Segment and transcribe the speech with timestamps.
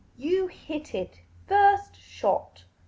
[0.17, 2.63] You hit it first shot.